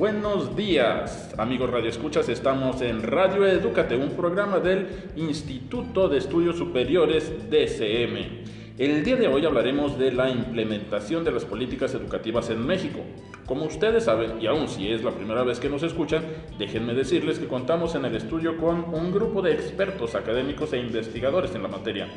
Buenos 0.00 0.56
días, 0.56 1.34
amigos 1.36 1.68
Radio 1.68 1.90
Escuchas. 1.90 2.30
Estamos 2.30 2.80
en 2.80 3.02
Radio 3.02 3.46
Educate, 3.46 3.96
un 3.96 4.16
programa 4.16 4.58
del 4.58 4.88
Instituto 5.14 6.08
de 6.08 6.16
Estudios 6.16 6.56
Superiores 6.56 7.50
DCM. 7.50 8.78
El 8.78 9.04
día 9.04 9.16
de 9.16 9.28
hoy 9.28 9.44
hablaremos 9.44 9.98
de 9.98 10.10
la 10.10 10.30
implementación 10.30 11.22
de 11.22 11.32
las 11.32 11.44
políticas 11.44 11.92
educativas 11.92 12.48
en 12.48 12.66
México. 12.66 13.00
Como 13.44 13.66
ustedes 13.66 14.04
saben, 14.04 14.40
y 14.40 14.46
aún 14.46 14.68
si 14.68 14.90
es 14.90 15.04
la 15.04 15.10
primera 15.10 15.42
vez 15.42 15.60
que 15.60 15.68
nos 15.68 15.82
escuchan, 15.82 16.24
déjenme 16.58 16.94
decirles 16.94 17.38
que 17.38 17.46
contamos 17.46 17.94
en 17.94 18.06
el 18.06 18.16
estudio 18.16 18.56
con 18.56 18.94
un 18.94 19.12
grupo 19.12 19.42
de 19.42 19.52
expertos 19.52 20.14
académicos 20.14 20.72
e 20.72 20.78
investigadores 20.78 21.54
en 21.54 21.62
la 21.62 21.68
materia. 21.68 22.08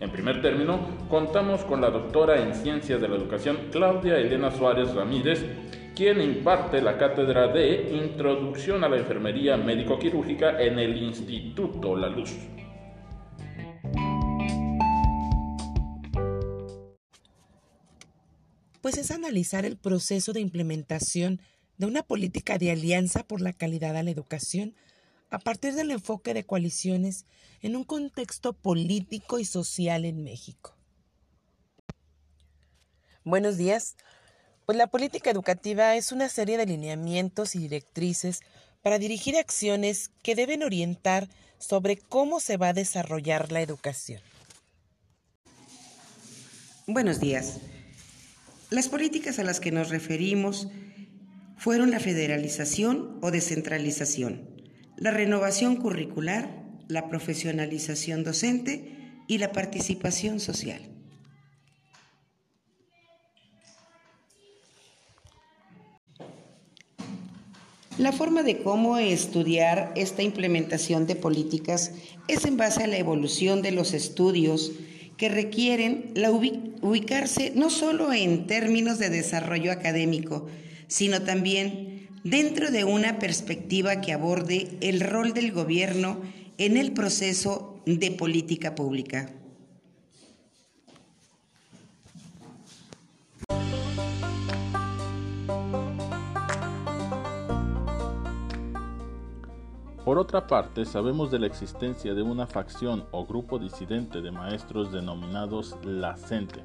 En 0.00 0.10
primer 0.10 0.40
término, 0.40 0.80
contamos 1.10 1.64
con 1.64 1.82
la 1.82 1.90
doctora 1.90 2.40
en 2.40 2.54
Ciencias 2.54 2.98
de 2.98 3.08
la 3.08 3.16
Educación 3.16 3.58
Claudia 3.70 4.16
Elena 4.16 4.50
Suárez 4.50 4.94
Ramírez, 4.94 5.44
quien 5.96 6.20
imparte 6.20 6.82
la 6.82 6.98
cátedra 6.98 7.48
de 7.48 7.88
Introducción 7.90 8.84
a 8.84 8.88
la 8.90 8.98
Enfermería 8.98 9.56
Médico-Quirúrgica 9.56 10.60
en 10.60 10.78
el 10.78 10.94
Instituto 10.94 11.96
La 11.96 12.10
Luz. 12.10 12.36
Pues 18.82 18.98
es 18.98 19.10
analizar 19.10 19.64
el 19.64 19.78
proceso 19.78 20.34
de 20.34 20.40
implementación 20.40 21.40
de 21.78 21.86
una 21.86 22.02
política 22.02 22.58
de 22.58 22.72
alianza 22.72 23.26
por 23.26 23.40
la 23.40 23.54
calidad 23.54 23.96
a 23.96 24.02
la 24.02 24.10
educación 24.10 24.74
a 25.30 25.38
partir 25.38 25.72
del 25.72 25.90
enfoque 25.90 26.34
de 26.34 26.44
coaliciones 26.44 27.24
en 27.62 27.74
un 27.74 27.84
contexto 27.84 28.52
político 28.52 29.38
y 29.38 29.46
social 29.46 30.04
en 30.04 30.22
México. 30.22 30.76
Buenos 33.24 33.56
días. 33.56 33.96
Pues 34.66 34.76
la 34.76 34.88
política 34.88 35.30
educativa 35.30 35.94
es 35.94 36.10
una 36.10 36.28
serie 36.28 36.58
de 36.58 36.66
lineamientos 36.66 37.54
y 37.54 37.60
directrices 37.60 38.40
para 38.82 38.98
dirigir 38.98 39.36
acciones 39.36 40.10
que 40.24 40.34
deben 40.34 40.64
orientar 40.64 41.28
sobre 41.58 41.96
cómo 41.96 42.40
se 42.40 42.56
va 42.56 42.70
a 42.70 42.72
desarrollar 42.72 43.52
la 43.52 43.60
educación. 43.60 44.20
Buenos 46.88 47.20
días. 47.20 47.58
Las 48.70 48.88
políticas 48.88 49.38
a 49.38 49.44
las 49.44 49.60
que 49.60 49.70
nos 49.70 49.88
referimos 49.88 50.66
fueron 51.56 51.92
la 51.92 52.00
federalización 52.00 53.20
o 53.22 53.30
descentralización, 53.30 54.50
la 54.96 55.12
renovación 55.12 55.76
curricular, 55.76 56.64
la 56.88 57.08
profesionalización 57.08 58.24
docente 58.24 59.22
y 59.28 59.38
la 59.38 59.52
participación 59.52 60.40
social. 60.40 60.95
La 67.98 68.12
forma 68.12 68.42
de 68.42 68.58
cómo 68.58 68.98
estudiar 68.98 69.92
esta 69.96 70.22
implementación 70.22 71.06
de 71.06 71.16
políticas 71.16 71.92
es 72.28 72.44
en 72.44 72.58
base 72.58 72.84
a 72.84 72.86
la 72.86 72.98
evolución 72.98 73.62
de 73.62 73.72
los 73.72 73.94
estudios 73.94 74.72
que 75.16 75.30
requieren 75.30 76.10
la 76.14 76.30
ubicarse 76.30 77.52
no 77.54 77.70
solo 77.70 78.12
en 78.12 78.46
términos 78.46 78.98
de 78.98 79.08
desarrollo 79.08 79.72
académico, 79.72 80.46
sino 80.88 81.22
también 81.22 82.08
dentro 82.22 82.70
de 82.70 82.84
una 82.84 83.18
perspectiva 83.18 84.02
que 84.02 84.12
aborde 84.12 84.76
el 84.82 85.00
rol 85.00 85.32
del 85.32 85.52
gobierno 85.52 86.20
en 86.58 86.76
el 86.76 86.92
proceso 86.92 87.80
de 87.86 88.10
política 88.10 88.74
pública. 88.74 89.32
Por 100.06 100.20
otra 100.20 100.46
parte, 100.46 100.84
sabemos 100.84 101.32
de 101.32 101.40
la 101.40 101.48
existencia 101.48 102.14
de 102.14 102.22
una 102.22 102.46
facción 102.46 103.06
o 103.10 103.26
grupo 103.26 103.58
disidente 103.58 104.22
de 104.22 104.30
maestros 104.30 104.92
denominados 104.92 105.74
la 105.82 106.16
CENTE, 106.16 106.62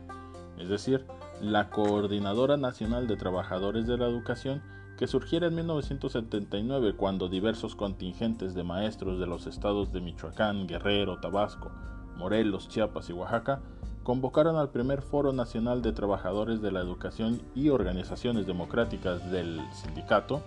es 0.59 0.69
decir, 0.69 1.07
la 1.41 1.71
Coordinadora 1.71 2.55
Nacional 2.57 3.07
de 3.07 3.17
Trabajadores 3.17 3.87
de 3.87 3.97
la 3.97 4.05
Educación, 4.05 4.61
que 4.95 5.07
surgiera 5.07 5.47
en 5.47 5.55
1979 5.55 6.93
cuando 6.95 7.29
diversos 7.29 7.75
contingentes 7.75 8.53
de 8.53 8.61
maestros 8.61 9.19
de 9.19 9.25
los 9.25 9.47
estados 9.47 9.91
de 9.91 10.01
Michoacán, 10.01 10.67
Guerrero, 10.67 11.19
Tabasco, 11.19 11.71
Morelos, 12.17 12.69
Chiapas 12.69 13.09
y 13.09 13.13
Oaxaca 13.13 13.59
convocaron 14.03 14.57
al 14.57 14.69
primer 14.69 15.01
Foro 15.01 15.33
Nacional 15.33 15.81
de 15.81 15.93
Trabajadores 15.93 16.61
de 16.61 16.71
la 16.71 16.81
Educación 16.81 17.41
y 17.55 17.69
organizaciones 17.69 18.45
democráticas 18.45 19.31
del 19.31 19.59
sindicato, 19.73 20.43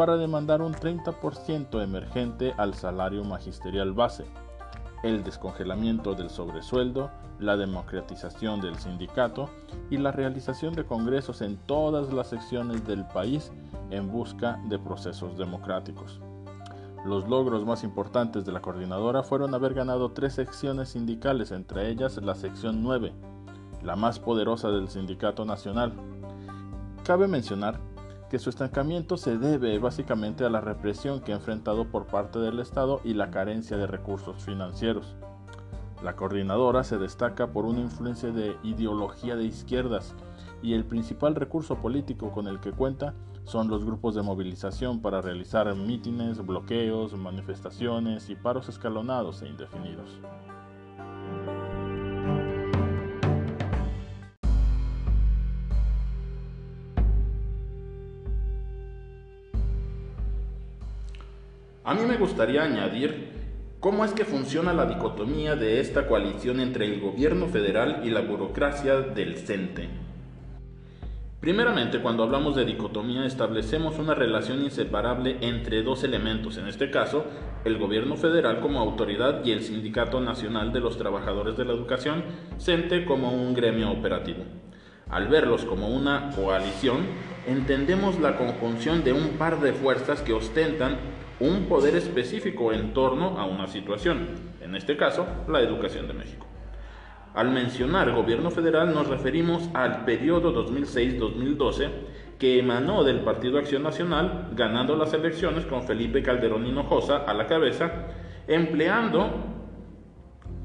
para 0.00 0.16
demandar 0.16 0.62
un 0.62 0.72
30% 0.72 1.84
emergente 1.84 2.54
al 2.56 2.72
salario 2.72 3.22
magisterial 3.22 3.92
base, 3.92 4.24
el 5.02 5.22
descongelamiento 5.22 6.14
del 6.14 6.30
sobresueldo, 6.30 7.10
la 7.38 7.58
democratización 7.58 8.62
del 8.62 8.78
sindicato 8.78 9.50
y 9.90 9.98
la 9.98 10.10
realización 10.10 10.72
de 10.72 10.86
congresos 10.86 11.42
en 11.42 11.58
todas 11.58 12.14
las 12.14 12.28
secciones 12.28 12.86
del 12.86 13.06
país 13.08 13.52
en 13.90 14.10
busca 14.10 14.58
de 14.70 14.78
procesos 14.78 15.36
democráticos. 15.36 16.18
Los 17.04 17.28
logros 17.28 17.66
más 17.66 17.84
importantes 17.84 18.46
de 18.46 18.52
la 18.52 18.62
coordinadora 18.62 19.22
fueron 19.22 19.54
haber 19.54 19.74
ganado 19.74 20.12
tres 20.12 20.32
secciones 20.32 20.88
sindicales, 20.88 21.52
entre 21.52 21.90
ellas 21.90 22.16
la 22.22 22.36
sección 22.36 22.82
9, 22.82 23.12
la 23.82 23.96
más 23.96 24.18
poderosa 24.18 24.70
del 24.70 24.88
sindicato 24.88 25.44
nacional. 25.44 25.92
Cabe 27.04 27.28
mencionar 27.28 27.78
que 28.30 28.38
su 28.38 28.48
estancamiento 28.48 29.16
se 29.16 29.36
debe 29.36 29.78
básicamente 29.80 30.44
a 30.44 30.50
la 30.50 30.60
represión 30.60 31.20
que 31.20 31.32
ha 31.32 31.36
enfrentado 31.36 31.86
por 31.90 32.06
parte 32.06 32.38
del 32.38 32.60
Estado 32.60 33.00
y 33.02 33.14
la 33.14 33.32
carencia 33.32 33.76
de 33.76 33.88
recursos 33.88 34.44
financieros. 34.44 35.16
La 36.04 36.14
coordinadora 36.14 36.84
se 36.84 36.96
destaca 36.96 37.48
por 37.48 37.66
una 37.66 37.80
influencia 37.80 38.30
de 38.30 38.56
ideología 38.62 39.34
de 39.34 39.44
izquierdas 39.44 40.14
y 40.62 40.74
el 40.74 40.84
principal 40.84 41.34
recurso 41.34 41.76
político 41.76 42.30
con 42.30 42.46
el 42.46 42.60
que 42.60 42.70
cuenta 42.70 43.14
son 43.44 43.68
los 43.68 43.84
grupos 43.84 44.14
de 44.14 44.22
movilización 44.22 45.02
para 45.02 45.20
realizar 45.20 45.74
mítines, 45.74 46.46
bloqueos, 46.46 47.18
manifestaciones 47.18 48.30
y 48.30 48.36
paros 48.36 48.68
escalonados 48.68 49.42
e 49.42 49.48
indefinidos. 49.48 50.20
A 61.82 61.94
mí 61.94 62.02
me 62.06 62.18
gustaría 62.18 62.62
añadir 62.62 63.30
cómo 63.80 64.04
es 64.04 64.12
que 64.12 64.26
funciona 64.26 64.74
la 64.74 64.84
dicotomía 64.84 65.56
de 65.56 65.80
esta 65.80 66.06
coalición 66.06 66.60
entre 66.60 66.84
el 66.84 67.00
gobierno 67.00 67.46
federal 67.46 68.02
y 68.04 68.10
la 68.10 68.20
burocracia 68.20 69.00
del 69.00 69.38
CENTE. 69.38 69.88
Primeramente, 71.40 72.00
cuando 72.00 72.22
hablamos 72.22 72.54
de 72.54 72.66
dicotomía, 72.66 73.24
establecemos 73.24 73.98
una 73.98 74.14
relación 74.14 74.62
inseparable 74.62 75.38
entre 75.40 75.82
dos 75.82 76.04
elementos, 76.04 76.58
en 76.58 76.68
este 76.68 76.90
caso, 76.90 77.24
el 77.64 77.78
gobierno 77.78 78.16
federal 78.18 78.60
como 78.60 78.78
autoridad 78.78 79.42
y 79.42 79.52
el 79.52 79.62
Sindicato 79.62 80.20
Nacional 80.20 80.74
de 80.74 80.80
los 80.80 80.98
Trabajadores 80.98 81.56
de 81.56 81.64
la 81.64 81.72
Educación, 81.72 82.24
CENTE 82.58 83.06
como 83.06 83.32
un 83.32 83.54
gremio 83.54 83.90
operativo. 83.90 84.44
Al 85.08 85.28
verlos 85.28 85.64
como 85.64 85.88
una 85.88 86.30
coalición, 86.36 87.06
entendemos 87.46 88.20
la 88.20 88.36
conjunción 88.36 89.02
de 89.02 89.14
un 89.14 89.30
par 89.38 89.60
de 89.60 89.72
fuerzas 89.72 90.20
que 90.20 90.34
ostentan 90.34 90.98
un 91.40 91.64
poder 91.64 91.96
específico 91.96 92.72
en 92.72 92.92
torno 92.92 93.38
a 93.38 93.46
una 93.46 93.66
situación, 93.66 94.28
en 94.60 94.76
este 94.76 94.96
caso, 94.96 95.26
la 95.48 95.60
educación 95.60 96.06
de 96.06 96.14
México. 96.14 96.46
Al 97.34 97.50
mencionar 97.50 98.12
gobierno 98.12 98.50
federal 98.50 98.92
nos 98.92 99.06
referimos 99.08 99.70
al 99.72 100.04
periodo 100.04 100.52
2006-2012 100.66 101.88
que 102.38 102.58
emanó 102.58 103.04
del 103.04 103.20
Partido 103.20 103.58
Acción 103.58 103.82
Nacional, 103.82 104.48
ganando 104.54 104.96
las 104.96 105.12
elecciones 105.12 105.64
con 105.66 105.84
Felipe 105.84 106.22
Calderón 106.22 106.66
Hinojosa 106.66 107.18
a 107.18 107.34
la 107.34 107.46
cabeza, 107.46 108.06
empleando 108.48 109.30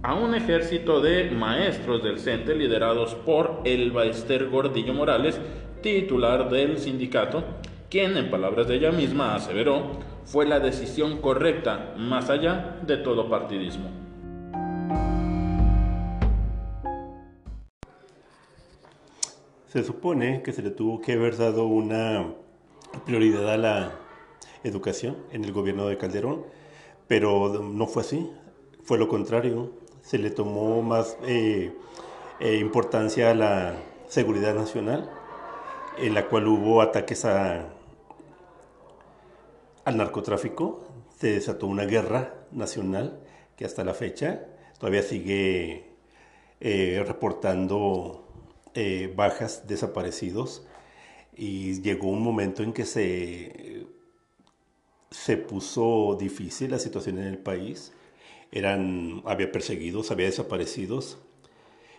a 0.02 0.16
un 0.16 0.36
ejército 0.36 1.02
de 1.02 1.32
maestros 1.32 2.04
del 2.04 2.20
CENTE 2.20 2.56
liderados 2.56 3.16
por 3.16 3.62
Elba 3.66 4.06
Ester 4.06 4.50
Gordillo 4.50 4.94
Morales, 4.94 5.40
titular 5.82 6.50
del 6.50 6.78
sindicato, 6.78 7.44
quien, 7.90 8.16
en 8.18 8.30
palabras 8.30 8.68
de 8.68 8.76
ella 8.76 8.92
misma, 8.92 9.36
aseveró 9.36 10.00
fue 10.26 10.46
la 10.46 10.60
decisión 10.60 11.22
correcta, 11.22 11.94
más 11.98 12.30
allá 12.30 12.80
de 12.86 12.98
todo 12.98 13.30
partidismo. 13.30 13.90
Se 19.68 19.84
supone 19.84 20.42
que 20.42 20.52
se 20.52 20.62
le 20.62 20.72
tuvo 20.72 21.02
que 21.02 21.14
haber 21.14 21.38
dado 21.38 21.66
una 21.68 22.26
prioridad 23.06 23.52
a 23.52 23.58
la 23.58 23.92
educación 24.64 25.18
en 25.32 25.44
el 25.44 25.52
gobierno 25.52 25.88
de 25.88 25.98
Calderón, 25.98 26.44
pero 27.08 27.62
no 27.62 27.86
fue 27.86 28.02
así, 28.02 28.32
fue 28.84 28.98
lo 28.98 29.08
contrario, 29.08 29.72
se 30.02 30.18
le 30.18 30.32
tomó 30.32 30.82
más 30.82 31.18
eh, 31.28 31.74
eh, 32.40 32.58
importancia 32.58 33.32
a 33.32 33.36
la 33.36 33.76
seguridad 34.08 34.56
nacional, 34.56 35.10
en 35.98 36.14
la 36.14 36.28
cual 36.28 36.48
hubo 36.48 36.82
ataques 36.82 37.26
a 37.26 37.75
al 39.86 39.98
narcotráfico, 39.98 40.84
se 41.18 41.34
desató 41.34 41.68
una 41.68 41.86
guerra 41.86 42.48
nacional 42.52 43.20
que 43.56 43.66
hasta 43.66 43.84
la 43.84 43.94
fecha 43.94 44.46
todavía 44.80 45.04
sigue 45.04 45.86
eh, 46.60 47.04
reportando 47.08 48.28
eh, 48.74 49.14
bajas, 49.16 49.68
desaparecidos, 49.68 50.66
y 51.38 51.82
llegó 51.82 52.08
un 52.08 52.22
momento 52.22 52.64
en 52.64 52.74
que 52.74 52.86
se, 52.86 53.86
se 55.12 55.38
puso 55.38 56.18
difícil 56.20 56.72
la 56.72 56.80
situación 56.80 57.20
en 57.20 57.26
el 57.26 57.38
país. 57.38 57.94
Eran, 58.52 59.22
había 59.26 59.52
perseguidos, 59.52 60.12
había 60.12 60.28
desaparecidos. 60.28 61.18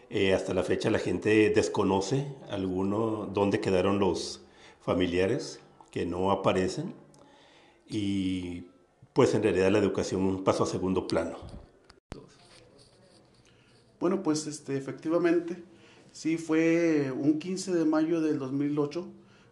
Eh, 0.08 0.32
hasta 0.34 0.54
la 0.54 0.62
fecha 0.62 0.90
la 0.90 0.98
gente 0.98 1.50
desconoce 1.50 2.26
alguno 2.48 3.26
dónde 3.26 3.60
quedaron 3.60 3.98
los 3.98 4.42
familiares 4.80 5.60
que 5.90 6.06
no 6.06 6.30
aparecen 6.30 6.94
y 7.88 8.66
pues 9.12 9.34
en 9.34 9.42
realidad 9.42 9.70
la 9.70 9.78
educación 9.78 10.44
pasó 10.44 10.64
a 10.64 10.66
segundo 10.66 11.06
plano. 11.06 11.36
Bueno, 13.98 14.22
pues 14.22 14.46
este, 14.46 14.76
efectivamente, 14.76 15.62
sí 16.12 16.36
fue 16.36 17.12
un 17.12 17.38
15 17.38 17.74
de 17.74 17.84
mayo 17.84 18.20
del 18.20 18.38
2008 18.38 19.06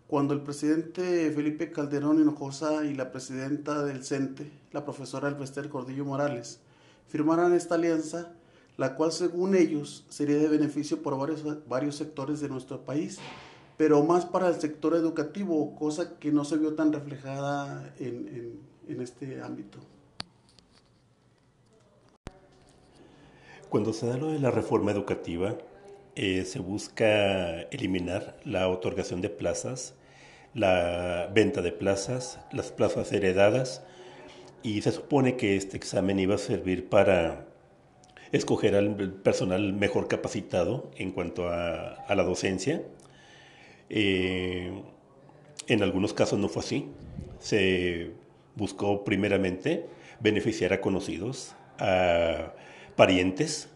cuando 0.06 0.34
el 0.34 0.42
presidente 0.42 1.32
Felipe 1.32 1.72
Calderón 1.72 2.20
Hinojosa 2.20 2.84
y 2.84 2.94
la 2.94 3.10
presidenta 3.10 3.84
del 3.84 4.04
CENTE, 4.04 4.50
la 4.70 4.84
profesora 4.84 5.28
Elvester 5.28 5.68
Cordillo 5.70 6.04
Morales, 6.04 6.60
firmaran 7.08 7.54
esta 7.54 7.76
alianza, 7.76 8.32
la 8.76 8.96
cual 8.96 9.12
según 9.12 9.54
ellos 9.54 10.04
sería 10.10 10.36
de 10.36 10.48
beneficio 10.48 11.02
por 11.02 11.18
varios, 11.18 11.42
varios 11.66 11.96
sectores 11.96 12.40
de 12.40 12.48
nuestro 12.48 12.84
país, 12.84 13.18
pero 13.76 14.02
más 14.02 14.26
para 14.26 14.48
el 14.48 14.60
sector 14.60 14.94
educativo, 14.94 15.74
cosa 15.76 16.18
que 16.18 16.30
no 16.30 16.44
se 16.44 16.56
vio 16.56 16.74
tan 16.74 16.92
reflejada 16.92 17.94
en, 17.98 18.60
este 19.00 19.40
ámbito. 19.40 19.78
Cuando 23.68 23.92
se 23.92 24.06
da 24.06 24.16
lo 24.16 24.30
de 24.30 24.38
la 24.38 24.50
reforma 24.50 24.92
educativa, 24.92 25.56
eh, 26.14 26.44
se 26.44 26.60
busca 26.60 27.62
eliminar 27.62 28.38
la 28.44 28.68
otorgación 28.68 29.20
de 29.20 29.30
plazas, 29.30 29.94
la 30.54 31.28
venta 31.34 31.60
de 31.60 31.72
plazas, 31.72 32.38
las 32.52 32.70
plazas 32.70 33.10
heredadas, 33.12 33.82
y 34.62 34.82
se 34.82 34.92
supone 34.92 35.36
que 35.36 35.56
este 35.56 35.76
examen 35.76 36.18
iba 36.18 36.36
a 36.36 36.38
servir 36.38 36.88
para 36.88 37.46
escoger 38.32 38.74
al 38.74 38.96
personal 39.12 39.72
mejor 39.74 40.08
capacitado 40.08 40.90
en 40.96 41.12
cuanto 41.12 41.48
a, 41.48 42.04
la 42.08 42.22
docencia. 42.24 42.82
Eh, 43.90 44.82
en 45.66 45.82
algunos 45.82 46.12
casos 46.14 46.38
no 46.38 46.48
fue 46.48 46.62
así. 46.62 46.88
Se 47.38 48.12
buscó 48.56 49.04
primeramente 49.04 49.86
beneficiar 50.20 50.72
a 50.72 50.80
conocidos, 50.80 51.54
a 51.78 52.54
parientes, 52.96 53.68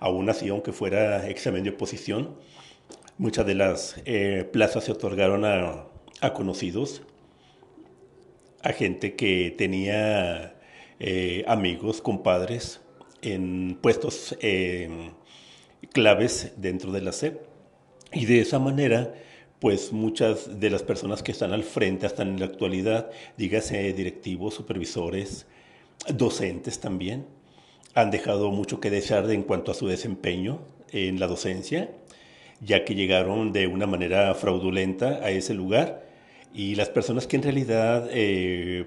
aún 0.00 0.28
así, 0.28 0.48
aunque 0.48 0.72
fuera 0.72 1.28
examen 1.28 1.64
de 1.64 1.70
oposición. 1.70 2.36
Muchas 3.16 3.46
de 3.46 3.54
las 3.54 4.00
eh, 4.04 4.48
plazas 4.52 4.84
se 4.84 4.92
otorgaron 4.92 5.44
a, 5.44 5.86
conocidos, 6.34 7.02
a 8.62 8.72
gente 8.72 9.14
que 9.14 9.54
tenía 9.56 10.56
eh, 11.00 11.44
amigos, 11.46 12.00
compadres 12.00 12.80
en 13.22 13.78
puestos 13.80 14.36
claves 15.92 16.52
dentro 16.56 16.92
de 16.92 17.00
la 17.00 17.12
SEP. 17.12 17.40
Y 18.12 18.24
de 18.24 18.40
esa 18.40 18.58
manera, 18.58 19.14
pues 19.60 19.92
muchas 19.92 20.60
de 20.60 20.70
las 20.70 20.82
personas 20.82 21.22
que 21.22 21.32
están 21.32 21.52
al 21.52 21.64
frente 21.64 22.06
hasta 22.06 22.22
en 22.22 22.38
la 22.38 22.46
actualidad, 22.46 23.10
dígase 23.36 23.92
directivos, 23.92 24.54
supervisores, 24.54 25.46
docentes 26.14 26.80
también, 26.80 27.26
han 27.94 28.10
dejado 28.10 28.50
mucho 28.50 28.80
que 28.80 28.90
desear 28.90 29.28
en 29.30 29.42
cuanto 29.42 29.72
a 29.72 29.74
su 29.74 29.88
desempeño 29.88 30.60
en 30.92 31.18
la 31.18 31.26
docencia, 31.26 31.90
ya 32.60 32.84
que 32.84 32.94
llegaron 32.94 33.52
de 33.52 33.66
una 33.66 33.86
manera 33.86 34.34
fraudulenta 34.34 35.20
a 35.22 35.30
ese 35.30 35.54
lugar. 35.54 36.06
Y 36.54 36.76
las 36.76 36.88
personas 36.88 37.26
que 37.26 37.36
en 37.36 37.42
realidad 37.42 38.08
eh, 38.12 38.86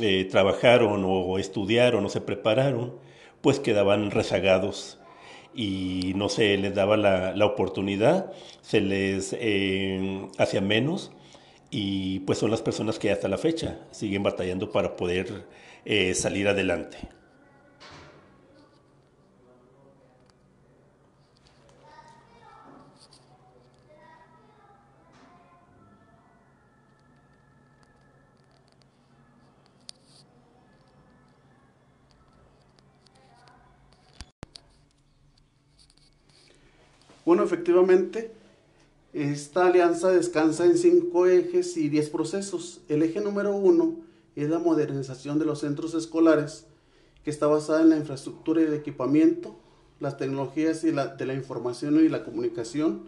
eh, 0.00 0.24
trabajaron 0.30 1.04
o 1.04 1.38
estudiaron 1.38 2.04
o 2.04 2.08
se 2.08 2.20
prepararon, 2.20 2.96
pues 3.40 3.60
quedaban 3.60 4.10
rezagados 4.10 4.98
y 5.54 6.12
no 6.16 6.28
se 6.28 6.56
les 6.56 6.74
daba 6.74 6.96
la, 6.96 7.46
oportunidad, 7.46 8.32
se 8.62 8.80
les 8.80 9.34
eh, 9.38 10.26
hacía 10.38 10.60
menos 10.60 11.10
y 11.70 12.20
pues 12.20 12.38
son 12.38 12.50
las 12.50 12.62
personas 12.62 12.98
que 12.98 13.10
hasta 13.10 13.28
la 13.28 13.38
fecha 13.38 13.78
siguen 13.90 14.22
batallando 14.22 14.70
para 14.70 14.96
poder 14.96 15.44
salir 16.14 16.48
adelante. 16.48 16.98
Bueno, 37.28 37.42
efectivamente, 37.42 38.30
esta 39.12 39.66
alianza 39.66 40.10
descansa 40.10 40.64
en 40.64 40.78
cinco 40.78 41.26
ejes 41.26 41.76
y 41.76 41.90
diez 41.90 42.08
procesos. 42.08 42.80
El 42.88 43.02
eje 43.02 43.20
número 43.20 43.54
uno 43.54 43.96
es 44.34 44.48
la 44.48 44.58
modernización 44.58 45.38
de 45.38 45.44
los 45.44 45.60
centros 45.60 45.92
escolares, 45.92 46.64
que 47.24 47.30
está 47.30 47.46
basada 47.46 47.82
en 47.82 47.90
la 47.90 47.98
infraestructura 47.98 48.62
y 48.62 48.64
el 48.64 48.72
equipamiento, 48.72 49.54
las 50.00 50.16
tecnologías 50.16 50.80
de 50.80 51.26
la 51.26 51.34
información 51.34 52.02
y 52.02 52.08
la 52.08 52.24
comunicación, 52.24 53.02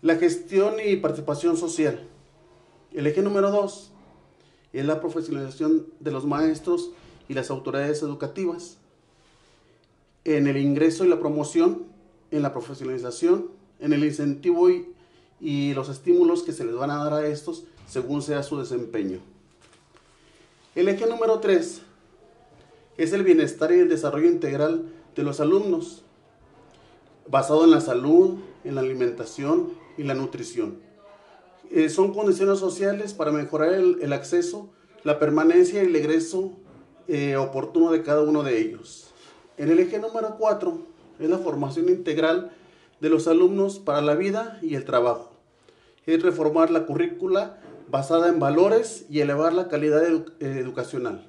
la 0.00 0.14
gestión 0.14 0.74
y 0.78 0.94
participación 0.94 1.56
social. 1.56 2.06
El 2.92 3.08
eje 3.08 3.22
número 3.22 3.50
dos 3.50 3.90
es 4.72 4.86
la 4.86 5.00
profesionalización 5.00 5.88
de 5.98 6.12
los 6.12 6.24
maestros 6.24 6.92
y 7.28 7.34
las 7.34 7.50
autoridades 7.50 8.00
educativas. 8.00 8.78
En 10.22 10.46
el 10.46 10.56
ingreso 10.56 11.04
y 11.04 11.08
la 11.08 11.18
promoción 11.18 11.87
en 12.30 12.42
la 12.42 12.52
profesionalización, 12.52 13.48
en 13.80 13.92
el 13.92 14.04
incentivo 14.04 14.68
y, 14.70 14.94
los 15.74 15.88
estímulos 15.88 16.42
que 16.42 16.52
se 16.52 16.64
les 16.64 16.74
van 16.74 16.90
a 16.90 17.04
dar 17.04 17.12
a 17.12 17.26
estos 17.26 17.64
según 17.86 18.22
sea 18.22 18.42
su 18.42 18.58
desempeño. 18.58 19.20
El 20.74 20.88
eje 20.88 21.06
número 21.06 21.38
3 21.38 21.80
es 22.96 23.12
el 23.12 23.22
bienestar 23.22 23.70
y 23.70 23.78
el 23.78 23.88
desarrollo 23.88 24.26
integral 24.26 24.90
de 25.14 25.22
los 25.22 25.38
alumnos, 25.38 26.02
basado 27.28 27.64
en 27.64 27.70
la 27.70 27.80
salud, 27.80 28.38
en 28.64 28.74
la 28.74 28.80
alimentación 28.80 29.72
y 29.96 30.02
la 30.02 30.14
nutrición. 30.14 30.78
Eh, 31.70 31.88
son 31.88 32.12
condiciones 32.12 32.58
sociales 32.58 33.14
para 33.14 33.30
mejorar 33.30 33.72
el, 33.74 34.12
acceso, 34.12 34.70
la 35.04 35.18
permanencia 35.18 35.82
y 35.82 35.86
el 35.86 35.96
egreso 35.96 36.52
eh, 37.06 37.36
oportuno 37.36 37.92
de 37.92 38.02
cada 38.02 38.22
uno 38.22 38.42
de 38.42 38.58
ellos. 38.58 39.12
En 39.56 39.70
el 39.70 39.78
eje 39.78 39.98
número 39.98 40.36
4 40.38 40.97
es 41.18 41.28
la 41.28 41.38
formación 41.38 41.88
integral 41.88 42.52
de 43.00 43.10
los 43.10 43.28
alumnos 43.28 43.78
para 43.78 44.00
la 44.00 44.14
vida 44.14 44.58
y 44.62 44.74
el 44.74 44.84
trabajo. 44.84 45.32
Es 46.06 46.22
reformar 46.22 46.70
la 46.70 46.86
currícula 46.86 47.60
basada 47.90 48.28
en 48.28 48.38
valores 48.38 49.06
y 49.08 49.20
elevar 49.20 49.52
la 49.52 49.68
calidad 49.68 50.02
eh, 50.04 50.24
educacional. 50.40 51.28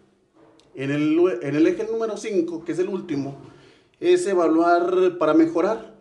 En 0.75 0.91
el, 0.91 1.19
en 1.41 1.55
el 1.55 1.67
eje 1.67 1.88
número 1.91 2.17
5, 2.17 2.63
que 2.63 2.72
es 2.72 2.79
el 2.79 2.89
último, 2.89 3.36
es 4.00 4.25
evaluar 4.27 5.17
para 5.17 5.34
mejorar, 5.34 5.93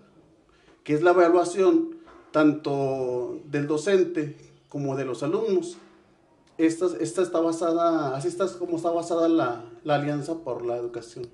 que 0.84 0.94
es 0.94 1.02
la 1.02 1.10
evaluación 1.10 1.96
tanto 2.30 3.40
del 3.46 3.66
docente 3.66 4.36
como 4.68 4.96
de 4.96 5.04
los 5.04 5.22
alumnos. 5.22 5.78
Esta, 6.58 6.86
esta 7.00 7.22
está 7.22 7.40
basada, 7.40 8.16
así 8.16 8.28
está 8.28 8.46
como 8.58 8.76
está 8.76 8.90
basada 8.90 9.28
la, 9.28 9.64
la 9.84 9.94
Alianza 9.96 10.34
por 10.38 10.64
la 10.64 10.76
Educación. 10.76 11.26